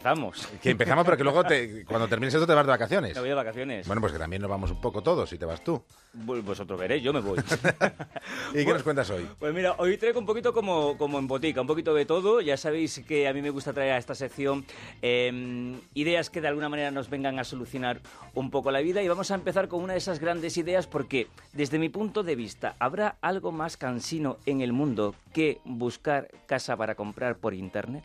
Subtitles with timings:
[0.00, 0.48] Empezamos.
[0.62, 3.14] Que empezamos, pero que luego te- cuando termines esto te vas de vacaciones.
[3.14, 3.86] Me voy de vacaciones.
[3.86, 5.82] Bueno, pues que también nos vamos un poco todos, si te vas tú.
[6.14, 7.38] Vosotros veréis, yo me voy.
[8.54, 9.28] ¿Y qué nos cuentas hoy?
[9.38, 12.40] Pues mira, hoy traigo un poquito como, como en botica, un poquito de todo.
[12.40, 14.64] Ya sabéis que a mí me gusta traer a esta sección
[15.02, 18.00] eh, ideas que de alguna manera nos vengan a solucionar
[18.34, 19.02] un poco la vida.
[19.02, 22.36] Y vamos a empezar con una de esas grandes ideas porque, desde mi punto de
[22.36, 28.02] vista, ¿habrá algo más cansino en el mundo que buscar casa para comprar por Internet?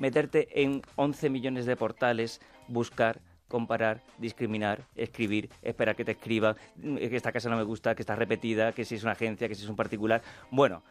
[0.00, 6.96] Meterte en 11 millones de portales, buscar comparar, discriminar, escribir, esperar que te escriban, mm,
[6.96, 9.54] que esta casa no me gusta, que está repetida, que si es una agencia, que
[9.54, 10.22] si es un particular.
[10.50, 10.82] Bueno,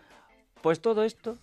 [0.62, 1.38] pues todo esto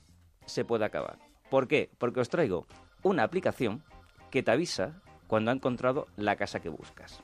[0.44, 1.18] se puede acabar.
[1.50, 1.90] ¿Por qué?
[1.98, 2.66] Porque os traigo
[3.02, 3.82] una aplicación
[4.30, 7.22] que te avisa cuando ha encontrado la casa que buscas.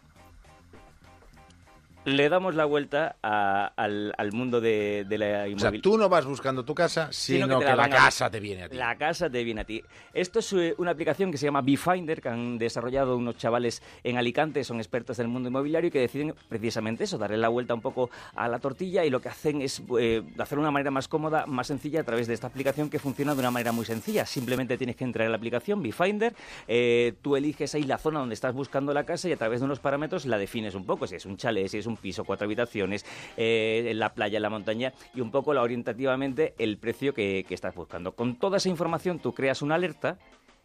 [2.04, 5.82] Le damos la vuelta a- al, al mundo de, de la O sea, inmobiliaria.
[5.82, 8.76] tú no vas buscando tu casa, sino, que, la, a- casa te viene a ti.
[8.76, 9.80] La casa te viene a ti.
[10.12, 14.18] Esto es eh, una aplicación que se llama Befinder, que han desarrollado unos chavales en
[14.18, 17.80] Alicante, son expertos del mundo inmobiliario y que deciden precisamente eso, darle la vuelta un
[17.80, 21.06] poco a la tortilla y lo que hacen es eh, hacerlo de una manera más
[21.06, 24.26] cómoda, más sencilla a través de esta aplicación que funciona de una manera muy sencilla.
[24.26, 26.34] Simplemente tienes que entrar en la aplicación Befinder,
[26.66, 29.66] eh, tú eliges ahí la zona donde estás buscando la casa y a través de
[29.66, 32.46] unos parámetros la defines un poco, si es un chalet, si es un piso, cuatro
[32.46, 33.04] habitaciones,
[33.36, 37.46] eh, en la playa, en la montaña y un poco la orientativamente el precio que,
[37.52, 38.12] estás buscando.
[38.12, 40.16] Con toda esa información tú creas una alerta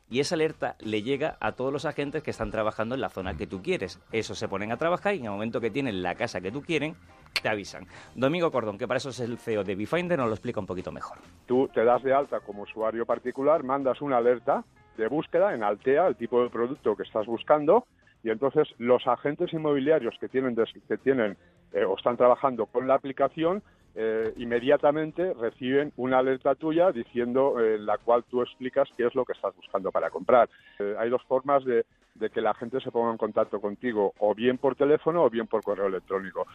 [0.09, 3.36] y esa alerta le llega a todos los agentes que están trabajando en la zona
[3.36, 4.00] que tú quieres.
[4.14, 6.61] Esos se ponen a trabajar y en el momento que tienen la casa que tú
[6.61, 6.95] quieren,
[7.41, 7.88] te avisan.
[8.16, 10.91] Domingo Cordón, que para eso es el CEO de Befinder, nos lo explica un poquito
[10.91, 11.17] mejor.
[11.45, 14.64] Tú te das de alta como usuario particular, mandas una alerta
[14.97, 17.86] de búsqueda en Altea, el tipo de producto que estás buscando,
[18.23, 21.38] y entonces los agentes inmobiliarios que tienen, que tienen
[21.73, 23.62] eh, o están trabajando con la aplicación
[24.00, 29.26] eh, inmediatamente reciben una alerta tuya diciendo eh, la cual tú explicas qué es lo
[29.26, 30.48] que estás buscando para comprar.
[30.78, 34.36] Eh, hay dos formas de, de que la gente se ponga en contacto contigo, o
[34.36, 36.46] bien por teléfono o bien por correo electrónico.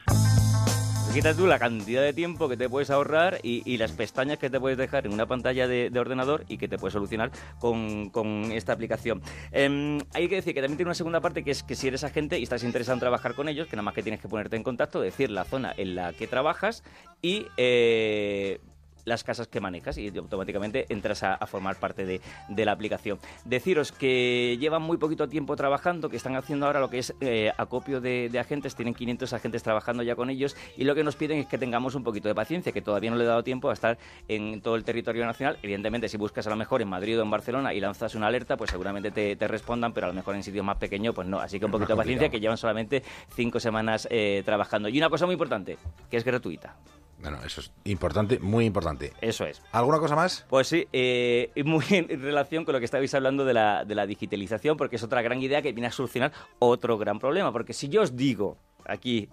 [1.13, 4.49] Te quitas tú la cantidad de tiempo que te puedes ahorrar y, las pestañas que
[4.49, 8.09] te puedes dejar en una pantalla de, de ordenador y que te puedes solucionar con,
[8.09, 9.21] con esta aplicación.
[9.51, 12.03] Em, hay que decir que también tiene una segunda parte que es que si eres
[12.03, 14.57] agente y estás interesado en trabajar con ellos, que nada más que tienes que ponerte
[14.57, 16.83] en contacto, decir la zona en la que trabajas
[17.21, 17.45] y...
[17.59, 18.59] eh,
[19.05, 23.19] las casas que manejas y automáticamente entras a, a formar parte de, de la aplicación.
[23.45, 27.53] Deciros que llevan muy poquito tiempo trabajando, que están haciendo ahora lo que es eh,
[27.57, 31.17] acopio de, de agentes, tienen 500 agentes trabajando ya con ellos y lo que nos
[31.17, 33.71] piden es que tengamos un poquito de paciencia, que todavía no le he dado tiempo
[33.71, 33.99] a estar
[34.29, 35.59] en todo el territorio nacional.
[35.63, 38.57] Evidentemente, si buscas a lo mejor en Madrid o en Barcelona y lanzas una alerta,
[38.57, 41.41] pues seguramente te, te respondan, pero a lo mejor en sitios más pequeños, pues no.
[41.41, 43.03] Así que un poquito de paciencia, que llevan solamente
[43.35, 44.89] cinco semanas eh, trabajando.
[44.89, 45.79] Y una cosa muy importante,
[46.11, 46.77] que es gratuita.
[47.23, 49.13] Bueno, eso es importante, muy importante.
[49.21, 49.63] Eso es.
[49.71, 50.45] ¿Alguna cosa más?
[50.49, 54.07] Pues sí, eh, muy en relación con lo que estabais hablando de la, de la
[54.07, 57.53] digitalización, porque es otra gran idea que viene a solucionar otro gran problema.
[57.53, 59.29] Porque si yo os digo aquí,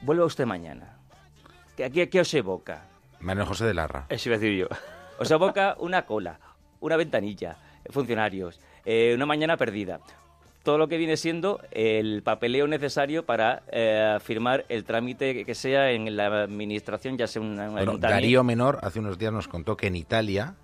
[0.00, 0.98] vuelva usted mañana,
[1.76, 2.86] ¿qué, aquí, ¿qué os evoca?
[3.20, 4.06] Manuel José de Larra.
[4.08, 4.68] Eso iba a decir yo.
[5.18, 6.40] Os evoca una cola,
[6.80, 7.58] una ventanilla,
[7.90, 10.00] funcionarios, eh, una mañana perdida.
[10.62, 15.92] Todo lo que viene siendo el papeleo necesario para eh, firmar el trámite que- sea
[15.92, 19.76] en la administración, ya sea una, una Bueno, Darío Menor hace unos días nos contó
[19.76, 20.54] que en Italia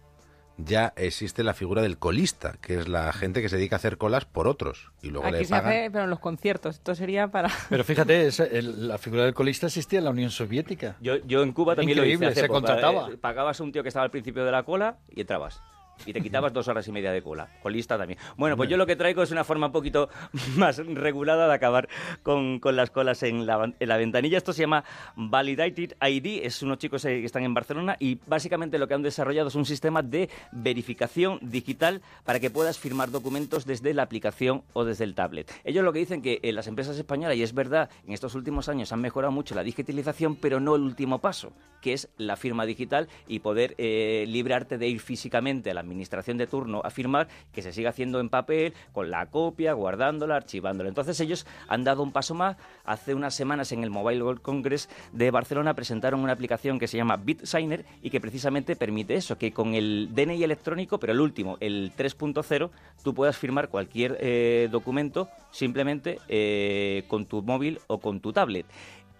[0.56, 3.96] ya existe la figura del colista, que es la gente que se dedica a hacer
[3.98, 5.70] colas por otros y luego Aquí le se pagan.
[5.72, 6.76] hace, pero en los conciertos.
[6.76, 7.48] Esto sería para...
[7.70, 10.96] Pero fíjate, esa- el- la figura del colista existía en la Unión Soviética.
[11.00, 12.60] Yo, yo en Cuba también Increíble, lo hice hace se poco.
[12.60, 13.08] contrataba.
[13.10, 15.60] Eh, Pagabas a un tío que estaba al principio de la cola y entrabas.
[16.06, 17.48] Y te quitabas dos horas y media de cola.
[17.62, 18.18] Colista también.
[18.36, 20.08] Bueno, pues yo lo que traigo es una forma un poquito
[20.56, 21.88] más regulada de acabar
[22.22, 24.38] con, con las colas en la, en la ventanilla.
[24.38, 24.84] Esto se llama
[25.16, 26.44] Validated ID.
[26.44, 29.54] Es unos chicos eh, que están en Barcelona y básicamente lo que han desarrollado es
[29.54, 35.04] un sistema de verificación digital para que puedas firmar documentos desde la aplicación o desde
[35.04, 35.50] el tablet.
[35.64, 38.68] Ellos lo que dicen que en las empresas españolas, y es verdad, en estos últimos
[38.68, 42.66] años han mejorado mucho la digitalización, pero no el último paso, que es la firma
[42.66, 47.28] digital y poder eh, librarte de ir físicamente a la administración de turno a firmar,
[47.52, 50.88] que se siga haciendo en papel, con la copia, guardándola, archivándola.
[50.88, 52.56] Entonces ellos han dado un paso más.
[52.84, 56.96] Hace unas semanas en el Mobile World Congress de Barcelona presentaron una aplicación que se
[56.96, 61.56] llama BitSigner y que precisamente permite eso, que con el DNI electrónico, pero el último,
[61.60, 62.70] el 3.0,
[63.02, 68.66] tú puedas firmar cualquier eh, documento simplemente eh, con tu móvil o con tu tablet.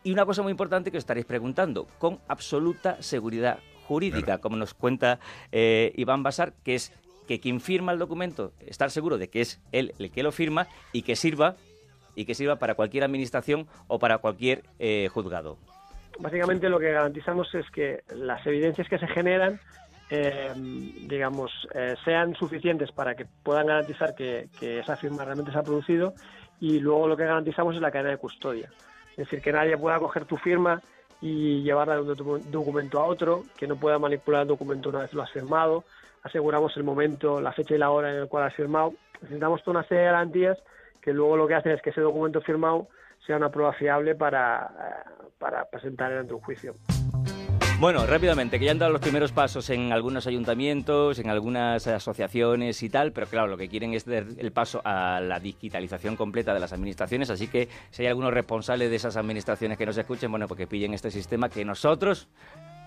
[0.02, 4.74] Y una cosa muy importante que os estaréis preguntando, con absoluta seguridad jurídica, como nos
[4.74, 5.18] cuenta
[5.52, 6.92] eh, Iván Basar, que es
[7.28, 10.66] que quien firma el documento, estar seguro de que es él el que lo firma
[10.92, 11.56] y que sirva
[12.14, 15.56] y que sirva para cualquier administración o para cualquier eh, juzgado.
[16.18, 19.60] Básicamente lo que garantizamos es que las evidencias que se generan
[20.10, 25.58] eh, digamos, eh, sean suficientes para que puedan garantizar que, que esa firma realmente se
[25.58, 26.14] ha producido
[26.60, 28.70] y luego lo que garantizamos es la cadena de custodia.
[29.12, 30.82] Es decir, que nadie pueda coger tu firma
[31.20, 35.00] y llevarla de un docu- documento a otro, que no pueda manipular el documento una
[35.00, 35.84] vez lo has firmado,
[36.22, 38.94] aseguramos el momento, la fecha y la hora en el cual has firmado.
[39.22, 40.58] Necesitamos toda una serie de garantías
[41.00, 42.88] que luego lo que hacen es que ese documento firmado
[43.26, 46.74] sea una prueba fiable para, eh, para presentar ante un juicio.
[47.84, 52.82] Bueno, rápidamente, que ya han dado los primeros pasos en algunos ayuntamientos, en algunas asociaciones
[52.82, 56.54] y tal, pero claro, lo que quieren es dar el paso a la digitalización completa
[56.54, 60.30] de las administraciones, así que si hay algunos responsables de esas administraciones que nos escuchen,
[60.30, 62.26] bueno, pues que pillen este sistema que nosotros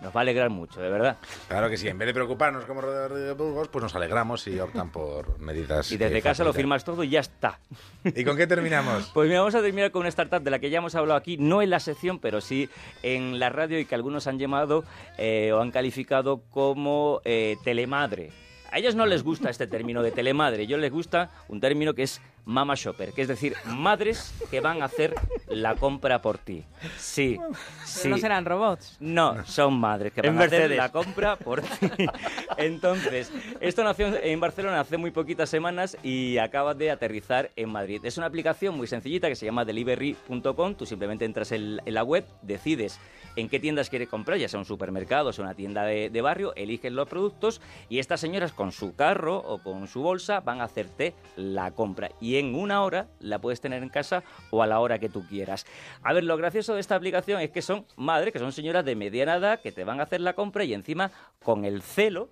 [0.01, 1.17] nos va a alegrar mucho, de verdad.
[1.47, 4.91] Claro que sí, en vez de preocuparnos como Rodríguez Burgos, pues nos alegramos y optan
[4.91, 5.91] por medidas.
[5.91, 7.59] Y desde casa lo firmas todo y ya está.
[8.03, 9.11] ¿Y con qué terminamos?
[9.17, 11.37] Pues mira, vamos a terminar con una startup de la que ya hemos hablado aquí,
[11.37, 12.69] no en la sección, pero sí
[13.01, 14.83] en la radio y que algunos han llamado
[15.17, 18.31] eh, o han calificado como eh, telemadre.
[18.71, 22.03] A ellos no les gusta este término de telemadre, ellos les gusta un término que
[22.03, 25.13] es mama shopper, que es decir, madres que van a hacer
[25.47, 26.63] la compra por ti.
[26.97, 27.37] Sí,
[27.85, 28.07] sí.
[28.07, 28.95] No serán robots.
[29.01, 31.89] No, son madres que van a hacer la compra por ti.
[32.57, 37.99] Entonces, esto nació en Barcelona hace muy poquitas semanas y acaba de aterrizar en Madrid.
[38.03, 40.75] Es una aplicación muy sencillita que se llama delivery.com.
[40.75, 42.97] Tú simplemente entras en, la web, decides
[43.35, 46.21] en qué tiendas quieres comprar, ya sea un supermercado o sea una tienda de, de
[46.21, 50.61] barrio, eliges los productos y estas señoras con su carro o con su bolsa van
[50.61, 52.09] a hacerte la compra.
[52.19, 55.25] Y en una hora la puedes tener en casa o a la hora que tú
[55.27, 55.65] quieras.
[56.03, 58.95] A ver, lo gracioso de esta aplicación es que son madres, que son señoras de
[58.95, 61.11] mediana edad, que te van a hacer la compra y encima
[61.43, 62.29] con el celo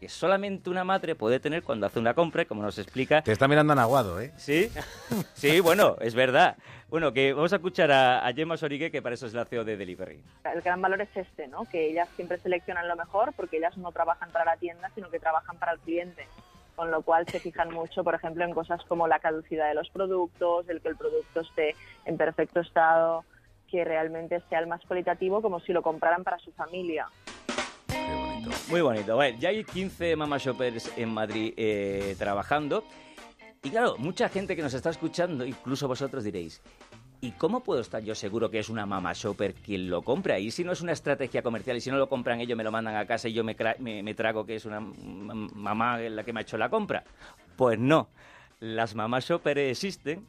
[0.00, 3.48] que solamente una madre puede tener cuando hace una compra, como nos explica Te está
[3.48, 4.32] mirando Anaguado, ¿eh?
[4.36, 4.70] Sí,
[5.34, 6.56] sí, bueno, es verdad.
[6.88, 9.64] Bueno, que vamos a escuchar a, a Gemma Sorigue, que para eso es la CEO
[9.64, 10.22] de Delivery.
[10.52, 11.64] El gran valor es este, ¿no?
[11.64, 15.18] Que ellas siempre seleccionan lo mejor porque ellas no trabajan para la tienda, sino que
[15.18, 16.26] trabajan para el cliente.
[16.76, 19.88] Con lo cual se fijan mucho, por ejemplo, en cosas como la caducidad de los
[19.90, 23.24] productos, el que el producto esté en perfecto estado,
[23.70, 27.06] que realmente sea el más cualitativo, como si lo compraran para su familia.
[27.88, 28.50] Qué bonito.
[28.68, 29.14] Muy bonito.
[29.14, 32.84] Bueno, ya hay 15 Mama Shoppers en Madrid eh, trabajando.
[33.62, 36.60] Y claro, mucha gente que nos está escuchando, incluso vosotros diréis,
[37.24, 40.38] ¿y cómo puedo estar yo seguro que es una Mama Shopper quien lo compra?
[40.38, 42.70] Y si no es una estrategia comercial, y si no lo compran ellos, me lo
[42.70, 46.32] mandan a casa y yo me, me- me trago que es una mamá la que
[46.32, 47.04] me ha hecho la compra.
[47.56, 48.08] Pues no,
[48.60, 50.26] las Mama Shopper existen.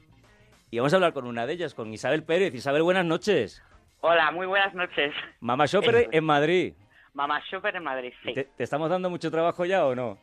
[0.71, 2.53] Y vamos a hablar con una de ellas, con Isabel Pérez.
[2.55, 3.61] Isabel, buenas noches.
[4.01, 5.13] Hola, muy buenas noches.
[5.39, 6.73] Mama Shopper en Madrid.
[7.13, 8.33] Mamá Shopper en Madrid, sí.
[8.33, 10.17] ¿Te, te estamos dando mucho trabajo ya o no?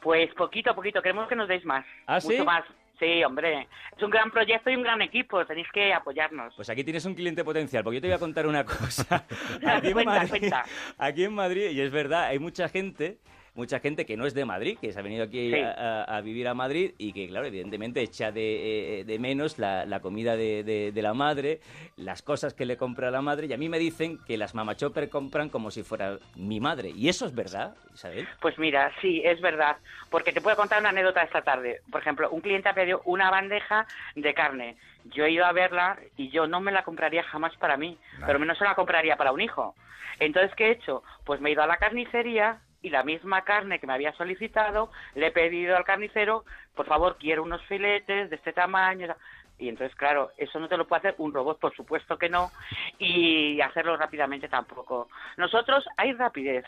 [0.00, 1.84] Pues poquito a poquito, queremos que nos deis más.
[2.06, 2.42] ¿Ah, Mucho sí?
[2.42, 2.64] más.
[3.00, 3.66] Sí, hombre.
[3.96, 6.54] Es un gran proyecto y un gran equipo, tenéis que apoyarnos.
[6.54, 9.24] Pues aquí tienes un cliente potencial, porque yo te voy a contar una cosa.
[9.66, 10.64] Aquí en, Cuenta, Madrid, cuenta.
[10.98, 13.18] aquí en Madrid, y es verdad, hay mucha gente,
[13.54, 15.60] mucha gente que no es de Madrid, que se ha venido aquí Sí.
[15.60, 19.58] a, a- a vivir a Madrid y que, claro, evidentemente echa de, eh, de menos
[19.58, 21.60] la, la comida de, de- de la madre,
[21.96, 24.76] las cosas que le compra la madre, y a mí me dicen que las Mama
[24.76, 26.90] Chopper compran como si fuera mi madre.
[26.90, 28.26] Y eso es verdad, Isabel.
[28.40, 29.76] Pues mira, sí, es verdad.
[30.10, 31.80] Porque te puedo contar una anécdota esta tarde.
[31.90, 34.76] Por ejemplo, un cliente ha pedido una bandeja de carne.
[35.06, 38.38] Yo he ido a verla y yo no me la compraría jamás para mí, pero
[38.38, 39.74] menos se la compraría para un hijo.
[40.18, 41.02] Entonces, ¿qué he hecho?
[41.24, 44.90] Pues me he ido a la carnicería y la misma carne que me había solicitado,
[45.14, 46.44] le he pedido al carnicero,
[46.74, 49.14] por favor, quiero unos filetes de este tamaño.
[49.58, 52.50] Y entonces, claro, eso no te lo puede hacer un robot, por supuesto que no,
[52.98, 55.08] y hacerlo rápidamente tampoco.
[55.36, 56.64] Nosotros hay rapidez,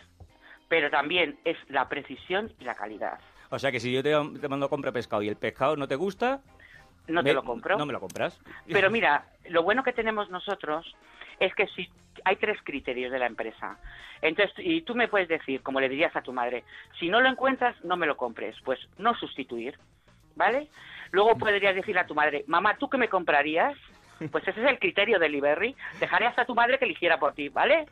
[0.69, 3.19] pero también es la precisión y la calidad.
[3.49, 5.89] O sea que si yo te, te mando a comprar pescado y el pescado no
[5.89, 6.41] te gusta,
[7.09, 7.79] No me- te lo compro.
[7.79, 8.39] No me lo compras.
[8.71, 10.95] Pero mira, lo bueno que tenemos nosotros
[11.43, 11.89] es que si
[12.25, 13.79] hay tres criterios de la empresa.
[14.21, 16.65] Entonces, y tú me puedes decir, como le dirías a tu madre,
[17.01, 18.57] si no lo encuentras, no me lo compres.
[18.65, 19.77] Pues no sustituir,
[20.37, 20.69] ¿vale?
[21.11, 23.77] Luego podrías decirle a tu madre, mamá, ¿tú qué me comprarías?
[24.31, 25.75] Pues ese es el criterio de Liberty.
[26.01, 27.87] Dejarías a tu madre que eligiera por ti, ¿vale?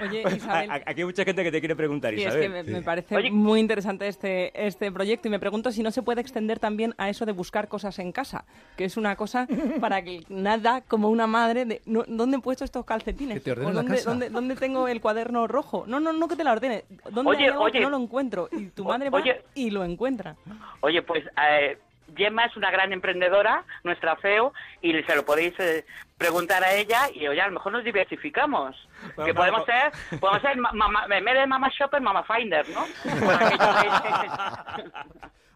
[0.00, 0.70] Oye, Isabel.
[0.70, 2.42] Aquí hay mucha gente que te quiere preguntar, Sí, es Isabel.
[2.42, 3.30] que me, me parece Oye.
[3.30, 7.08] muy interesante este, este proyecto y me pregunto si no se puede extender también a
[7.08, 8.44] eso de buscar cosas en casa,
[8.76, 9.46] que es una cosa
[9.80, 13.34] para que nada como una madre de no- ¿dónde he puesto estos calcetines?
[13.38, 14.10] Que te ordene ¿O la dónde, casa.
[14.10, 15.84] dónde- dónde tengo el cuaderno rojo?
[15.86, 16.84] No, no, no que te la ordene.
[17.10, 17.80] ¿Dónde Oye, hay algo que oye.
[17.80, 18.48] no lo encuentro?
[18.52, 19.42] Y tu madre va oye.
[19.54, 20.36] y lo encuentra.
[20.80, 21.78] Oye, pues eh,
[22.16, 25.84] Gemma es una gran emprendedora, nuestra feo, y se lo podéis eh,
[26.18, 28.74] preguntar a ella y oye, a lo mejor nos diversificamos.
[29.14, 32.66] Bueno, que podemos ser, podemos ser ma- ma- en vez de Mama Shopper, Mama Finder,
[32.70, 32.84] ¿no?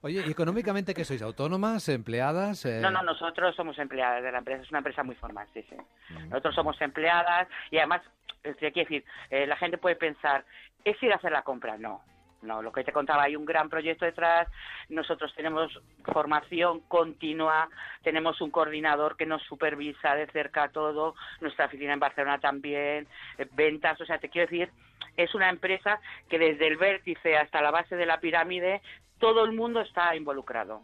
[0.02, 1.20] Oye, ¿y económicamente qué sois?
[1.20, 1.86] ¿Autónomas?
[1.90, 2.64] ¿Empleadas?
[2.64, 5.62] Eh, No, no, nosotros somos empleadas de la empresa, es una empresa muy formal, sí,
[5.68, 5.76] sí.
[6.14, 6.30] Mm.
[6.30, 8.00] Nosotros somos empleadas y además,
[8.42, 10.44] decir, eh, la gente puede pensar,
[10.84, 11.76] ¿es ir a hacer la compra?
[11.76, 12.02] No.
[12.42, 14.48] No, lo que te contaba, hay un gran proyecto detrás.
[14.88, 17.68] Nosotros tenemos formación continua,
[18.02, 23.06] tenemos un coordinador que nos supervisa de cerca todo, nuestra oficina en Barcelona también,
[23.36, 24.70] eh, ventas, o sea, te quiero decir,
[25.16, 28.80] es una empresa que desde el vértice hasta la base de la pirámide,
[29.18, 30.80] todo el mundo está involucrado.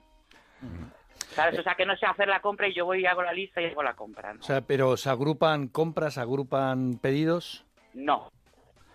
[1.31, 1.59] ¿Sabes?
[1.59, 3.61] O sea, que no sé hacer la compra y yo voy y hago la lista
[3.61, 4.35] y hago la compra.
[4.39, 7.65] O sea, pero ¿se agrupan compras, agrupan pedidos?
[7.93, 8.31] No.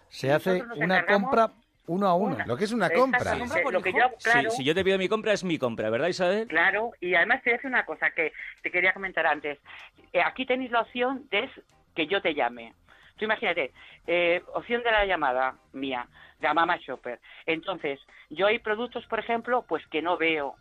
[0.10, 1.52] Se hace Nosotros una compra
[1.88, 2.38] uno a uno.
[2.46, 3.20] Lo que es una compra.
[3.20, 5.90] Exactamente, lo que yo- claro, Si, si yo te pido mi compra, es mi compra,
[5.90, 6.48] ¿verdad, Isabel?
[6.48, 9.60] Claro, y además te voy a decir una cosa que te quería comentar antes.
[10.14, 11.50] Eh, aquí tenéis la opción de
[11.96, 12.74] que yo te llame.
[13.18, 13.72] Tú imagínate,
[14.08, 16.08] eh, opción de la llamada mía,
[16.40, 17.20] de Mama Shopper.
[17.46, 20.56] Entonces, yo hay productos, por ejemplo, pues que no veo,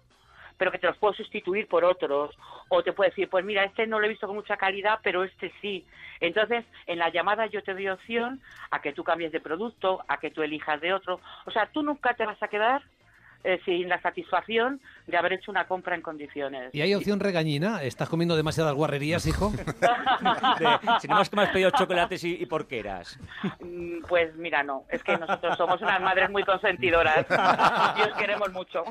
[0.60, 2.36] pero que te los puedo sustituir por otros.
[2.68, 5.24] O te puedo decir, pues mira, este no lo he visto con mucha calidad, pero
[5.24, 5.86] este sí.
[6.20, 10.18] Entonces, en la llamada yo te doy opción a que tú cambies de producto, a
[10.18, 11.18] que tú elijas de otro.
[11.46, 12.82] O sea, tú nunca te vas a quedar
[13.44, 16.74] eh, sin la satisfacción de haber hecho una compra en condiciones.
[16.74, 17.82] ¿Y hay opción regañina?
[17.82, 19.50] ¿Estás comiendo demasiadas guarrerías, hijo?
[20.58, 20.66] De,
[21.00, 23.18] si no más que me has pedido chocolates y, y porqueras.
[23.60, 27.26] Mm, Pues mira, no, es que nosotros somos unas madres muy consentidoras
[27.98, 28.84] y os queremos mucho.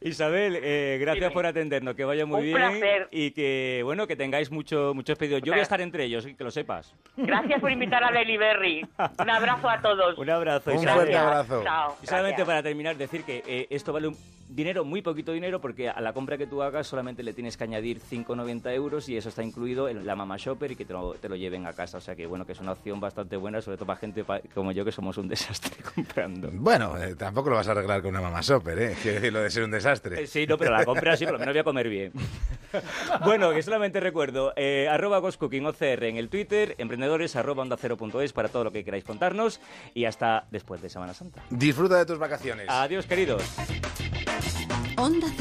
[0.00, 1.34] Isabel, eh, gracias Dime.
[1.34, 3.08] por atendernos, que vaya muy Un bien placer.
[3.10, 5.42] y que bueno que tengáis mucho, muchos pedidos.
[5.42, 6.94] Yo voy a estar entre ellos, que lo sepas.
[7.16, 8.86] Gracias por invitar a Lely Berry.
[9.18, 10.18] Un abrazo a todos.
[10.18, 10.70] Un abrazo.
[10.70, 10.94] Un Isabel.
[10.96, 11.62] fuerte abrazo.
[11.64, 11.96] Chao.
[12.02, 12.46] Y solamente gracias.
[12.46, 14.16] para terminar, decir que eh, esto vale un
[14.48, 17.64] dinero, muy poquito dinero, porque a la compra que tú hagas solamente le tienes que
[17.64, 21.14] añadir 5,90 euros y eso está incluido en la Mama Shopper y que te lo,
[21.14, 21.98] te lo lleven a casa.
[21.98, 24.40] O sea que bueno, que es una opción bastante buena, sobre todo para gente pa-
[24.54, 26.50] como yo que somos un desastre comprando.
[26.52, 28.96] Bueno, eh, tampoco lo vas a arreglar con una mamá shopper, ¿eh?
[29.00, 30.22] Quiero decir, lo de ser un desastre.
[30.22, 32.12] Eh, Sí, no, pero la compra sí, por lo menos voy a comer bien.
[33.24, 37.96] bueno, que solamente recuerdo, eh, arroba Ghost-Cooking OCR en el Twitter, emprendedores arroba onda cero
[37.96, 39.60] punto es para todo lo que queráis contarnos
[39.94, 41.42] y hasta después de Semana Santa.
[41.50, 42.66] Disfruta de tus vacaciones.
[42.68, 43.42] Adiós, queridos.
[44.96, 45.26] Onda